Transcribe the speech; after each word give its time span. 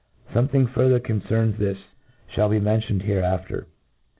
Something 0.33 0.65
further 0.65 0.99
concerning 0.99 1.57
this 1.59 1.77
fliall 2.33 2.49
be 2.49 2.59
mentioned 2.59 3.03
hereafter. 3.03 3.67